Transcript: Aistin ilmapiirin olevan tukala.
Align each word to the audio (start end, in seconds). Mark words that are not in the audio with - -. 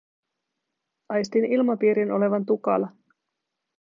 Aistin 1.17 1.45
ilmapiirin 1.45 2.11
olevan 2.19 2.45
tukala. 2.45 2.87